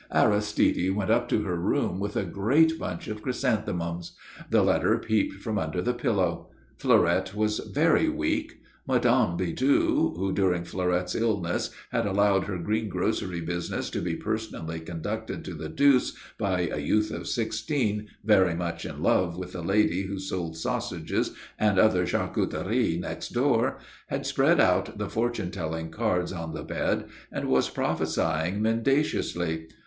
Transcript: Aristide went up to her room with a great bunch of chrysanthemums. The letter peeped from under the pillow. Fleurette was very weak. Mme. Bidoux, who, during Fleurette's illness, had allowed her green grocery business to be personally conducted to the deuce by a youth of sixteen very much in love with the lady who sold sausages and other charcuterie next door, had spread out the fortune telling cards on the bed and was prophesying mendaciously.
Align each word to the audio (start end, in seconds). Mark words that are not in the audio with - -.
Aristide 0.11 0.95
went 0.95 1.11
up 1.11 1.29
to 1.29 1.43
her 1.43 1.57
room 1.57 1.99
with 1.99 2.15
a 2.15 2.23
great 2.25 2.79
bunch 2.79 3.07
of 3.07 3.21
chrysanthemums. 3.21 4.13
The 4.49 4.63
letter 4.63 4.97
peeped 4.97 5.35
from 5.35 5.59
under 5.59 5.79
the 5.79 5.93
pillow. 5.93 6.49
Fleurette 6.79 7.35
was 7.35 7.59
very 7.59 8.09
weak. 8.09 8.61
Mme. 8.87 9.37
Bidoux, 9.37 10.15
who, 10.17 10.33
during 10.33 10.63
Fleurette's 10.63 11.13
illness, 11.13 11.69
had 11.91 12.07
allowed 12.07 12.45
her 12.45 12.57
green 12.57 12.89
grocery 12.89 13.41
business 13.41 13.91
to 13.91 14.01
be 14.01 14.15
personally 14.15 14.79
conducted 14.79 15.45
to 15.45 15.53
the 15.53 15.69
deuce 15.69 16.13
by 16.39 16.61
a 16.61 16.79
youth 16.79 17.11
of 17.11 17.27
sixteen 17.27 18.07
very 18.23 18.55
much 18.55 18.87
in 18.87 19.03
love 19.03 19.37
with 19.37 19.51
the 19.53 19.61
lady 19.61 20.07
who 20.07 20.17
sold 20.17 20.57
sausages 20.57 21.29
and 21.59 21.77
other 21.77 22.07
charcuterie 22.07 22.97
next 22.99 23.33
door, 23.33 23.77
had 24.07 24.25
spread 24.25 24.59
out 24.59 24.97
the 24.97 25.07
fortune 25.11 25.51
telling 25.51 25.91
cards 25.91 26.33
on 26.33 26.55
the 26.55 26.63
bed 26.63 27.05
and 27.31 27.47
was 27.47 27.69
prophesying 27.69 28.63
mendaciously. 28.63 29.67